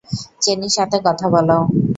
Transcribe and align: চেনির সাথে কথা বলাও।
চেনির 0.41 0.73
সাথে 0.77 0.97
কথা 1.07 1.25
বলাও। 1.33 1.61